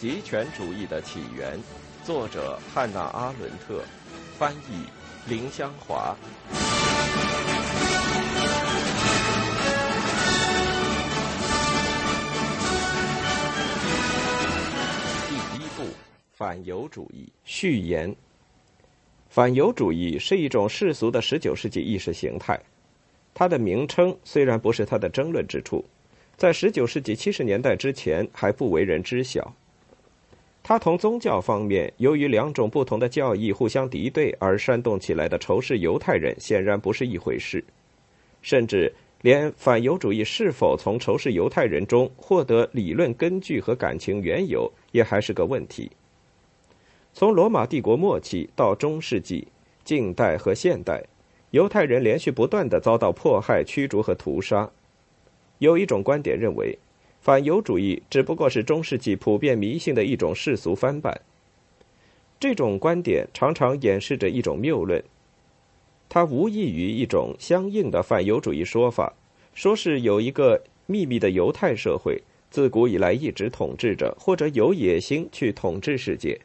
[0.00, 1.60] 极权主义的起源，
[2.02, 3.82] 作者汉娜·阿伦特，
[4.38, 4.86] 翻译
[5.28, 6.16] 林香华。
[15.28, 15.86] 第一部：
[16.32, 18.16] 反犹主义序言。
[19.28, 22.58] 反犹主义是一种世俗的19世纪意识形态，
[23.34, 25.84] 它的名称虽然不是它的争论之处，
[26.38, 29.54] 在19世纪70年代之前还不为人知晓。
[30.62, 37.64] 它同宗教方面由于两种不同的教义互相敌对而煽动起来的仇视犹太人显然不是一回事，
[38.40, 38.92] 甚至
[39.22, 45.90] 连反犹主义是否从仇视犹太人中获得理论根据和感情缘由也还是个问题。
[47.12, 49.48] 从罗马帝国末期到中世纪、
[49.82, 51.02] 近代和现代，
[51.50, 54.70] 犹太人连续不断的遭到迫害、驱逐和屠杀。
[55.58, 56.78] 有一种观点认为。
[57.20, 61.20] 反犹主义只不过是中世纪普遍迷信的一种世俗翻版。
[62.38, 65.04] 这种观点常常掩饰着一种谬论，
[66.08, 69.12] 它无异于一种相应的反犹主义说法，
[69.54, 76.40] 说是有一个秘密的犹太社会自古以来一直统治着，或者有野心去统治世界。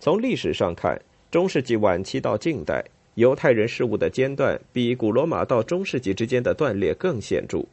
[0.00, 0.98] 从历史上看，
[1.30, 2.82] 中世纪晚期到近代，
[3.16, 7.66] 犹太人事务的间断比古罗马到中世纪之间的断裂更显著。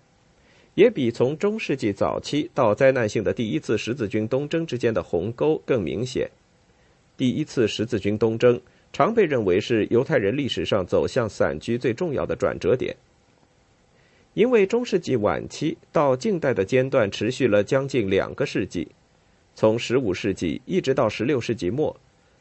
[0.75, 6.29] 也比从中世纪早期到灾难性的第一次十字军东征之间的鸿沟更明显。
[7.17, 8.59] 第一次十字军东征
[8.91, 12.95] 常被认为是犹太人历史上走向散居最重要的转折点，
[14.33, 18.89] 因为中世纪晚期到近代的间断持续了将近两个世纪，
[19.55, 21.95] 从十五世纪一直到十六世纪末，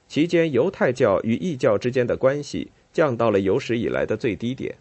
[0.09, 4.75] 期间犹太教与异教之间的关系降到了有史以来的最低点。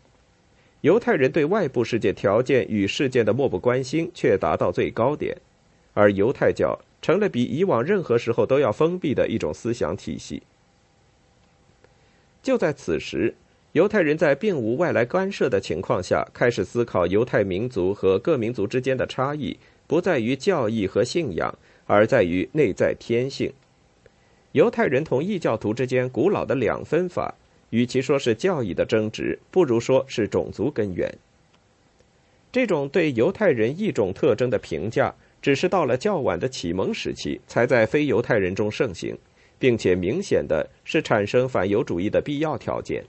[0.83, 5.37] 犹太人对外部世界条件与事件的漠不关心却达到最高点，
[5.93, 10.43] 而犹太教成了比以往任何时候都要封闭的一种思想体系。
[12.41, 13.33] 就在此时，
[13.71, 19.57] 犹太人在并无外来干涉的情况下，开始思考犹太民族和各民族之间的差异
[19.87, 23.53] 不在于教义和信仰，而在于内在天性。
[24.51, 27.35] 犹太人同异教徒之间古老的两分法。
[27.73, 31.11] 与其说是教义的争执，不如说是种族根源。
[32.51, 35.11] 这种对犹太人一种特征的评价，
[35.41, 39.17] 只是到了较晚的启蒙时期才在非犹太人中盛行，
[39.57, 43.03] 并且明显的是产生反犹主义的必要条件。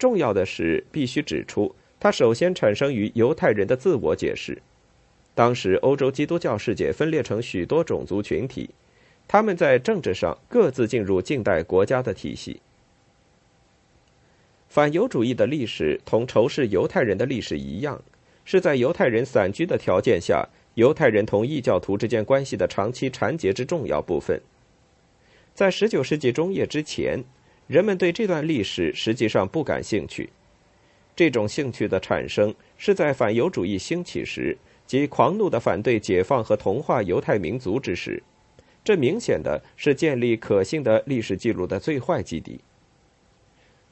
[0.00, 4.60] 重要的是，必须指出，它首先产生于犹太人的自我解释。
[5.36, 8.70] 当时，欧洲基督教世界分裂成许多种族群体，
[9.28, 12.60] 他们在政治上各自进入近代国家的体系。
[14.68, 18.00] 反犹主义的历史同仇视犹太人的历史一样，
[18.44, 24.40] 是在犹太人散居的条件下，犹太人同异教徒之间关系的长期缠结之重要部分。
[25.54, 27.24] 在19世纪中叶之前，
[27.66, 30.28] 人们对这段历史实际上不感兴趣。
[31.16, 34.56] 这种兴趣的产生是在反犹主义兴起时，
[34.86, 38.22] 即狂怒的反对解放和同化犹太民族之时。
[38.84, 42.60] 这明显的是建立可信的历史记录的最坏基地。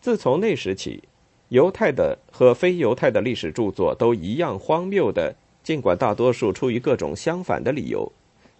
[0.00, 1.02] 自从那时起，
[1.48, 8.10] 犹太的和非犹太的历史著作都一样荒谬的，尽管大多数出于各种相反的理由，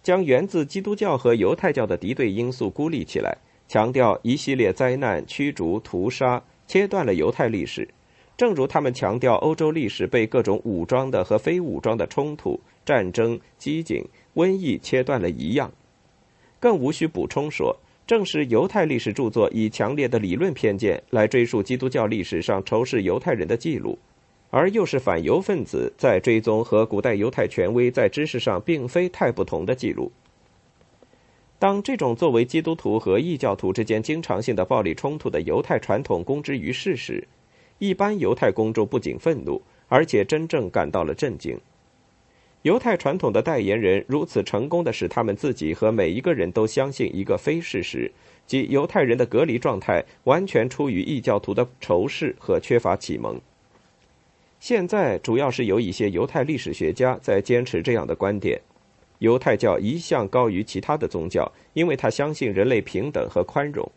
[0.03, 3.37] 将源自基督教和犹太教的敌对因素孤立起来，
[3.67, 7.87] 强调一系列灾难、驱逐、屠杀，切断了犹太历史，
[8.35, 14.05] 正如他们强调欧洲历史被各种武装的和非武装的冲突、战争、饥馑、
[14.35, 15.71] 瘟疫切断了一样。
[16.59, 17.77] 更无需补充说。
[18.07, 23.99] 正是犹太历史著作以强烈的理论偏见来追溯基督教历史上仇视犹太人的记录，
[24.49, 30.09] 而又是反犹分子在追踪和古代犹太权威在知识上并非太不同的记录。
[31.59, 37.27] 当这种作为基督徒和异教徒之间经常性的暴力冲突的犹太传统公之于世时，
[37.77, 41.59] 一般犹太公众不仅愤怒，而且真正感到了震惊。
[42.63, 48.11] 犹太传统的代言人如此成功的使他们自己和每一个人都相信一个非事实，
[48.45, 53.39] 即犹太人的隔离状态完全出于异教徒的仇视和缺乏启蒙。
[54.59, 58.59] 现在主要是有一些犹太历史学家在坚持这样的观点：
[59.19, 63.89] 犹太教一向高于其他的宗教，因为他相信人类平等和宽容。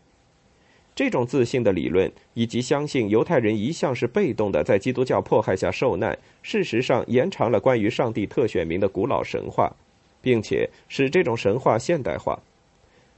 [1.03, 9.75] 这种自信的理论，以及相信犹太人一向是被动的，在基督教迫害下受难，事实上延长了关于上帝特选民的古老神话，
[10.21, 12.39] 并且使这种神话现代化。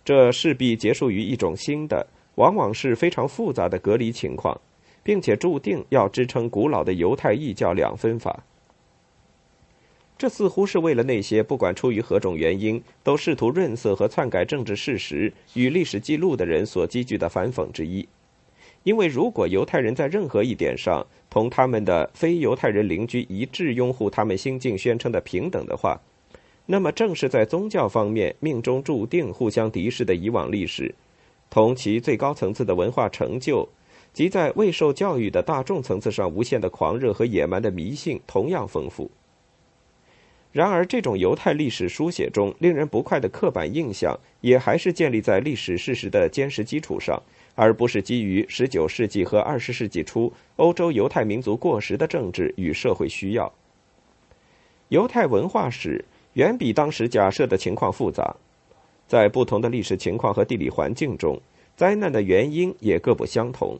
[0.05, 4.57] 这势必结束于一种新的，往往是非常复杂的隔离情况，
[5.03, 8.41] 并且注定要支撑古老的犹太异教两分法。
[10.17, 18.07] 这似乎是为了那些不管出于何种原因都试图润色和篡改政治事实与历史记录的人所积聚的反讽之一。
[18.83, 25.99] 因为如果犹太人在任何一点上同他们的非犹太人邻居一致拥护他们新近宣称的平等的话，
[26.65, 30.93] 那么正是在宗教方面命中注定互相敌视的以往历史，
[31.49, 33.67] 同其最高层次的文化成就，
[34.13, 39.09] 及在未受教育的大众层次上无限的狂热和野蛮的迷信同样丰富。
[40.53, 47.21] 然而，这种犹太历史书写中令人不快的刻板印象，也还是建立在历史事实的坚实基础上。
[47.55, 53.51] 而不是基于十九世纪和二十世纪初欧洲犹太民族过时的政治与社会需要。
[54.89, 56.03] 犹太文化史
[56.33, 58.35] 远比当时假设的情况复杂，
[59.07, 61.39] 在不同的历史情况和地理环境中，
[61.75, 63.79] 灾难的原因也各不相同。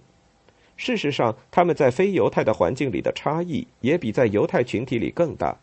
[0.77, 5.57] 事实上，他们在非犹太的环境里的差异也比在犹太群体里更大。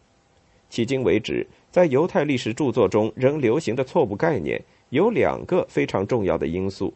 [0.70, 6.94] 迄今为止，在犹太历史著作中仍流行的错误概念有两个非常重要的因素。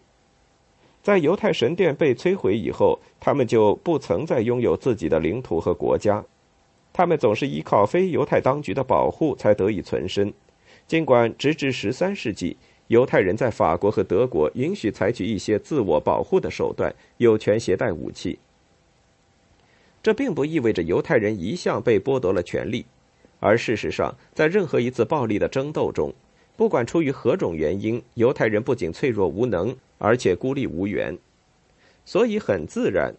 [1.03, 6.25] 在犹太神殿被摧毁以后，他们就不曾再拥有自己的领土和国家。
[6.93, 10.33] 他们总是依靠非犹太当局的保护才得以存身。
[10.87, 12.57] 尽管直至十三世纪，
[12.87, 18.39] 犹太人在法国和德国允许采取一些自我保护的手段，有权携带武器。
[20.03, 22.87] 这并不意味着犹太人一向被剥夺了权利，
[23.45, 26.15] 而事实上，在任何一次暴力的争斗中，
[26.57, 29.77] 不管出于何种原因，犹太人不仅脆弱无能。
[29.99, 31.17] 而且孤立无援，
[32.05, 33.15] 所以很自然，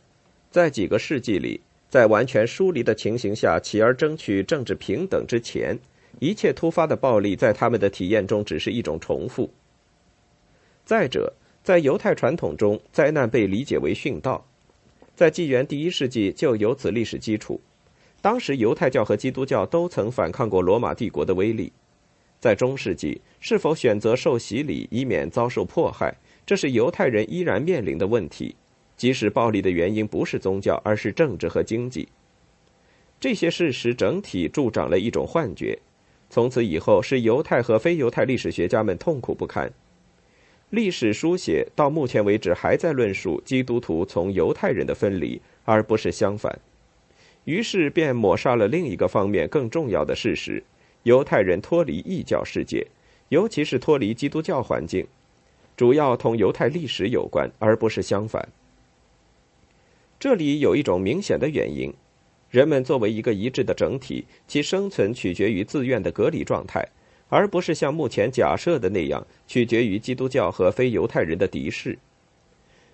[0.52, 5.80] 在几个世纪里，在完全疏离的情形下，起而争取政治平等之前，
[6.20, 9.50] 一切突发的暴力在他们的体验中只是一种重复。
[10.84, 11.34] 再者，
[11.64, 14.46] 在犹太传统中，灾难被理解为殉道，
[15.16, 17.60] 在纪元第一世纪就有此历史基础。
[18.26, 21.72] 当时，犹太教和基督教都曾反抗过罗马帝国的威力。
[22.40, 26.12] 在中世纪，是否选择受洗礼以免遭受迫害？
[26.44, 28.56] 这是犹太人依然面临的问题，
[28.98, 32.08] 即使暴力的原因不是宗教，而是政治和经济。
[33.20, 35.78] 这些事实整体助长了一种幻觉，
[36.32, 39.72] 从此以后是犹太和非犹太历史学家们痛苦不堪。
[40.72, 46.60] 历史书写到目前为止还在论述基督徒从犹太人的分离，而不是相反。
[47.46, 50.64] 于是便抹杀了另一个方面更重要的事实：
[51.04, 52.86] 犹太人脱离异教世界，
[53.30, 55.08] 尤其是脱离基督教环境。
[55.78, 58.48] 主要同犹太历史有关，而不是相反。
[60.18, 61.94] 这里有一种明显的原因：
[62.50, 66.88] 人们作为一个一致的整体，其生存取决于自愿的隔离状态，
[67.28, 72.00] 而不是像目前假设的那样取决于基督教和非犹太人的敌视。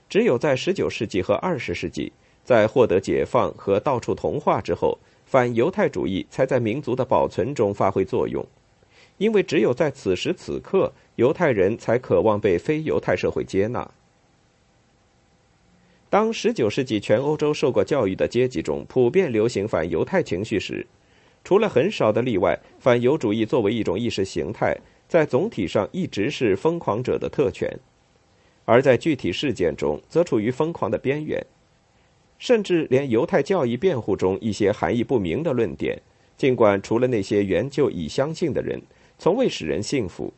[0.10, 2.12] 只有在19世纪和20世纪，
[2.44, 8.46] 在获得解放和到处同化之后，反犹太主义才在民族的保存中发挥作用。
[9.18, 13.90] 因为只有在此时此刻，犹太人才渴望被非犹太社会接纳。
[16.10, 20.86] 当19世纪全欧洲受过教育的阶级中普遍流行反犹太情绪时，
[21.44, 24.76] 除了很少的例外，反犹主义作为一种意识形态，
[25.08, 27.80] 在总体上一直是疯狂者的特权，
[28.66, 31.42] 而在具体事件中则处于疯狂的边缘。
[32.42, 36.02] 甚至连犹太教义辩护中一些含义不明的论点，
[36.36, 38.82] 尽管除了那些原就已相信的人。
[39.20, 40.34] 从未使人信服，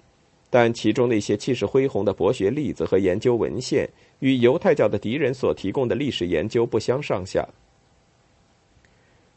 [0.50, 3.89] 但其中那些气势恢宏的博学例子和研究文献，
[4.20, 7.48] 与犹太教的敌人所提供的历史研究不相上下。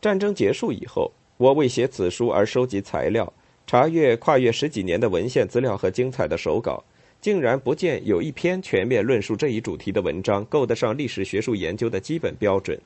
[0.01, 3.33] 战争结束以后，我为写此书而收集材料，
[3.65, 6.83] 查阅跨越十几年的文献资料和精彩的手稿，
[7.27, 12.81] 竟然不见有一篇全面论述这一主题的文章够得上历史学术研究的基本标准。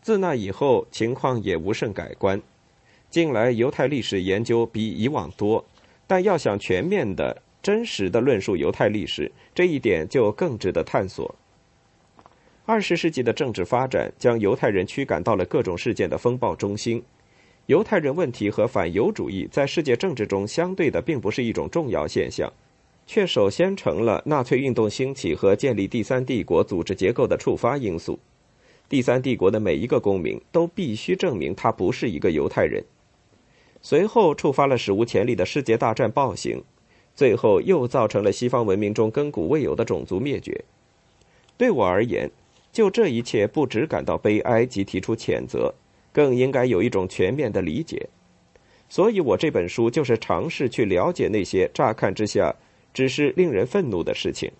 [0.00, 2.40] 自那以后，情况也无甚改观。
[3.10, 5.62] 近来犹太历史研究比以往多，
[6.06, 11.34] 但要想全面的、真实的论述犹太历史，这一点就更值得探索。
[12.64, 17.02] 二十世纪的政治发展将犹太人驱赶到了各种事件的风暴中心，
[17.66, 22.50] 犹太人问题和反犹主义在世界政治中相对的并不是一种重要现象，
[23.06, 28.18] 却首先成了纳粹运动兴起和建立第三帝国组织结构的触发因素。
[28.88, 32.84] 第三帝国的每一个公民都必须证明他不是一个犹太人。
[33.80, 36.62] 随后触发了史无前例的世界大战暴行，
[37.14, 40.64] 最后又造成了西方文明中亘古未有的种族灭绝。
[41.56, 42.30] 对我而言，
[42.72, 45.74] 就这一切不只感到悲哀及提出谴责，
[46.12, 48.08] 更应该有一种全面的理解。
[48.88, 52.54] 所以我这本书就是尝试去了解那些乍看之下
[52.92, 54.50] 只是令人愤怒的事情。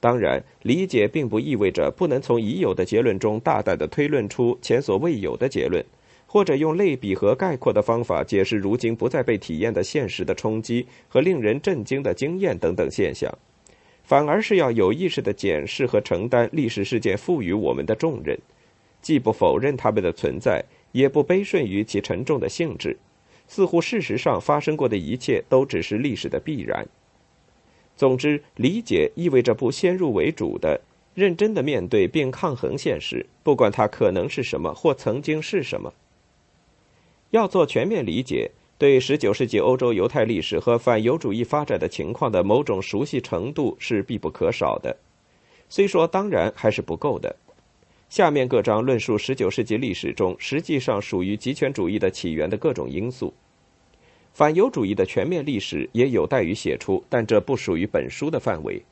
[0.00, 5.84] 当然，理解并不意味着不能从已有的结论中大胆的推论出前所未有的结论。
[6.24, 13.30] 或者用类比和概括的方法解释如今不再被体验的现实的冲击和令人震惊的经验等等现象，
[14.02, 18.34] 反而是要有意识的检视和承担历史事件赋予我们的重任，
[19.02, 22.96] 既不否认他们的存在，也不悲顺于其沉重的性质，
[23.46, 26.88] 似乎事实上发生过的一切都只是历史的必然。
[27.96, 30.80] 总之，理解意味着不先入为主的、
[31.14, 35.92] 认真的面对并抗衡现实，不管它可能是什么或曾经是什么。
[37.30, 44.96] 要做全面理解，对19世纪欧洲犹太历史和反犹主义发展的情况的某种熟悉程度是必不可少的。
[45.68, 47.34] 虽说当然还是不够的。
[48.10, 53.32] 下面各章论述19世纪历史中实际上属于极权主义的起源的各种因素。
[54.32, 58.82] 反犹主义的全面历史也有待于写出，但这不属于本书的范围。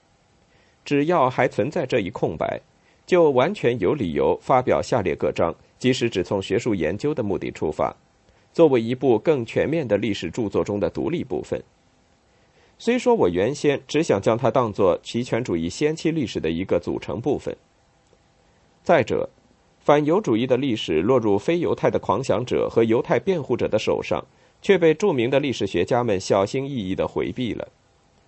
[0.85, 2.61] 只要还存在这一空白，
[3.07, 7.97] 就完全有理由发表下列各章，即使只从学术研究的目的出发，
[8.53, 11.63] 作为一部更全面的历史著作中的独立部分。
[12.79, 17.57] 虽说我原先只想将它当作极权主义先期历史的一个组成部分。
[18.83, 19.29] 再者，
[19.79, 24.23] 反犹主义的历史落入非犹太的狂想者和犹太辩护者的手上。
[24.63, 27.69] 却被著名的历史学家们小心翼翼地回避了，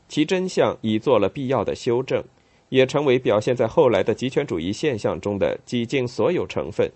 [0.09, 2.25] 其真相已做了必要的修正，
[2.69, 6.91] 也成为表现在后来的极权主义现象中的几近所有成分。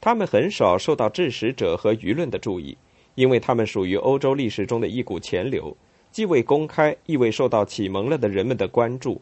[0.00, 2.76] 他们很少受到知识者和舆论的注意，
[3.14, 5.76] 因为他们属于欧洲历史中的一股潜流，
[6.10, 9.20] 既未公开，亦未受到启蒙了的人们的关注。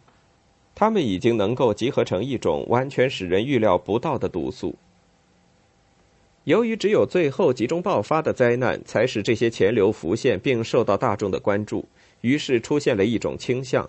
[0.75, 4.75] 他们已经能够集合成一种完全使人预料不到的毒素。
[6.51, 11.87] 由于只有最后集中爆发的灾难才使这些潜流浮现并受到大众的关注，
[12.23, 13.89] 于是出现了一种倾向，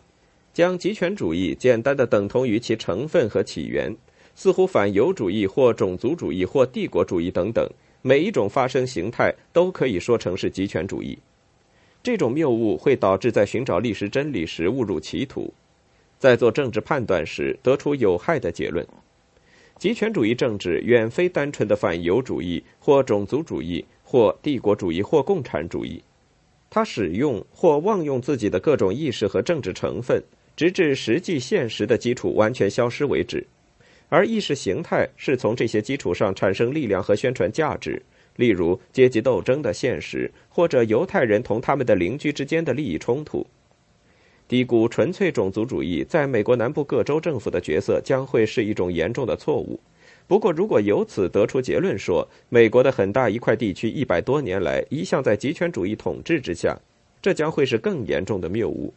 [0.53, 3.91] 将极权主义简单的等同于其成分和起源，
[4.35, 7.67] 似乎反犹主义或种族主义或帝国主义等等
[8.03, 11.17] 每一种发生形态都可以说成是极权主义。
[12.03, 15.51] 这种谬误会导致在寻找历史真理时误入歧途，
[16.19, 18.87] 在做政治判断时得出有害的结论。
[19.81, 25.99] 极权主义政治远非单纯的反犹主义或种族主义或帝国主义或共产主义，
[26.69, 30.23] 它使用或妄用自己的各种意识和政治成分，
[30.55, 33.43] 直至实际现实的基础完全消失为止。
[34.07, 37.99] 而意识形态是从这些基础上产生力量和宣传价值，
[38.35, 43.47] 例如阶级斗争的现实，或者犹太人同他们的邻居之间的利益冲突。
[44.51, 49.79] 低估纯粹种族主义在美国南部各州政府的角色将会是一种严重的错误。
[50.27, 56.77] 不过，如果由此得出结论说美国的很大一块地区一百多年来一向在极权主义统治之下，
[57.21, 58.93] 这将会是更严重的谬误。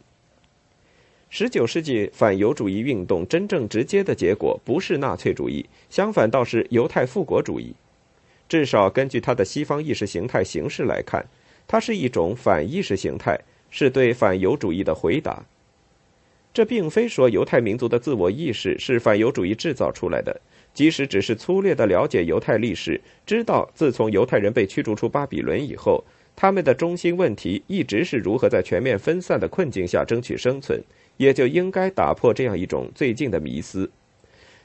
[1.29, 7.73] 十九世纪反犹主义运动真正直接的结果不是纳粹主义，相反倒是犹太复国主义。
[8.49, 11.25] 至少根据它的西方意识形态形式来看，
[11.65, 13.39] 它是一种反意识形态。
[13.77, 15.43] 是对反犹主义的回答。
[16.53, 20.39] 这并非说犹太民族的自我意识是反犹主义制造出来的。
[20.73, 26.01] 即使只是粗略的了解犹太历史，知道自从犹太人被驱逐出巴比伦以后，
[26.37, 30.81] 他们的中心问题一直是如何在全面分散的困境下争取生存，
[31.17, 33.91] 也就应该打破这样一种最近的迷思。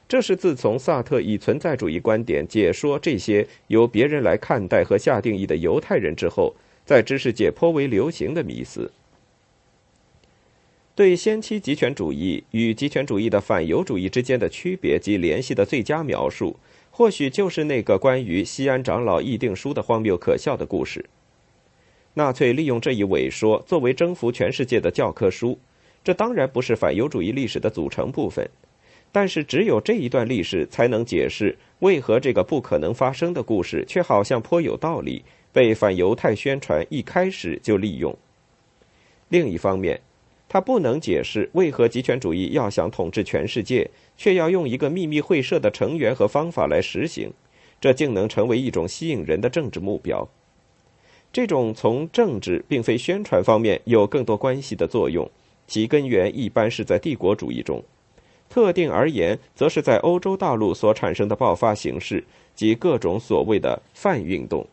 [0.07, 8.89] 这是自从萨特以存在主义观点解说这些由别人来看待和下定义的犹太人之后，在知识界颇为流行的迷思。
[11.01, 16.55] 对先期极权主义与极权主义的反犹主义之间的区别及联系的最佳描述，
[16.91, 21.03] 或许就是那个关于西安长老议定书的荒谬可笑的故事。
[22.13, 25.57] 纳粹利用这一伪说作为征服全世界的教科书，
[26.03, 28.47] 这当然不是反犹主义历史的组成部分，
[29.11, 38.15] 但是只有这一段历史才能解释为何这个不可能发生的故事却好像颇有道理，被反犹太宣传一开始就利用。
[39.29, 39.99] 另一方面。
[40.53, 47.31] 它不能解释为何极权主义要想统治全世界，却要用一个秘密会社的成员和方法来实行，
[47.79, 50.27] 这竟能成为一种吸引人的政治目标。
[51.31, 55.31] 这种从政治并非宣传方面有更多关系的作用，
[55.67, 57.81] 其根源一般是在帝国主义中，
[58.49, 62.21] 特定而言，则是在欧洲大陆所产生的爆发形式
[62.53, 64.67] 及各种所谓的泛运动。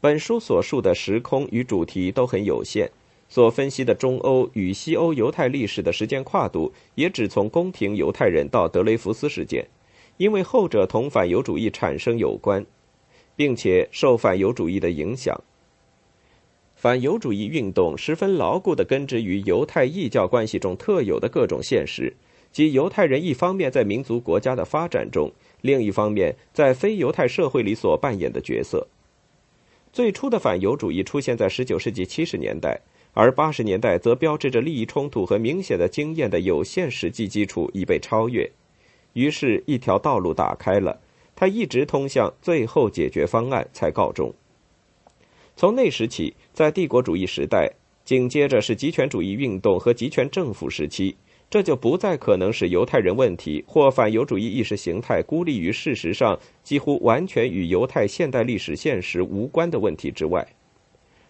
[0.00, 2.88] 本书所述的时空与主题都很有限。
[3.32, 9.66] 所分析的中欧与西欧犹太历史的时间跨度，也只从宫廷犹太人到德雷福斯事件，
[10.18, 12.66] 因为后者同反犹主义产生有关，
[13.34, 15.40] 并且受反犹主义的影响。
[16.76, 22.14] 反犹主义运动十分牢固地根植于犹太异教关系中特有的各种现实，
[22.52, 28.88] 即犹太人一方面在民族国家的发展中，另一方面，在非犹太社会里所扮演的角色。
[29.90, 32.80] 最初的反犹主义出现在19世纪70年代，
[33.14, 38.50] 而八十年代则标志着利益冲突和明显的经验的有限实际基础已被超越，
[39.12, 40.98] 于是，一条道路打开了，
[41.36, 44.32] 它一直通向最后解决方案才告终。
[45.56, 47.70] 从那时起，在帝国主义时代，
[48.04, 51.14] 紧接着是极权主义运动和极权政府时期。
[51.50, 60.48] 这就不再可能使犹太人问题或反犹主义意识形态孤立于事实上几乎完全与犹太现代历史现实无关的问题之外，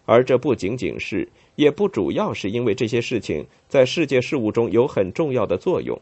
[0.05, 6.01] 而这不仅仅是，也不主要是因为这些事情在世界事务中有很重要的作用，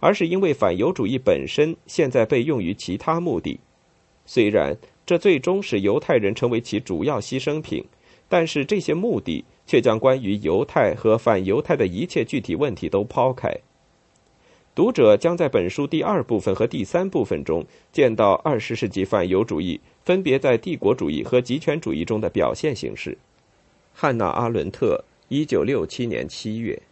[0.00, 3.58] 而是因为反犹主义本身现在被用于其他目的。
[4.26, 7.84] 虽然这最终使犹太人成为其主要牺牲品，
[8.28, 9.44] 但是这些目的。
[9.66, 13.50] 却将关于犹太和反犹太的一切具体问题都抛开。
[14.74, 23.16] 读者将在本书第二部分和第三部分中见到二十世纪反犹主义分别在帝国主义和极权主义中的表现形式。
[23.96, 26.82] 汉娜·阿伦特，一九六七年七月。